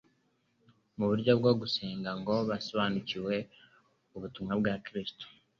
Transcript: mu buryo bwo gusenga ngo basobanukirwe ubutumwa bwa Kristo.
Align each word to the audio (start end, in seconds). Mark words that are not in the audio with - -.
mu 0.97 1.05
buryo 1.09 1.31
bwo 1.39 1.51
gusenga 1.61 2.09
ngo 2.19 2.35
basobanukirwe 2.49 3.35
ubutumwa 4.15 4.53
bwa 4.61 4.73
Kristo. 4.85 5.25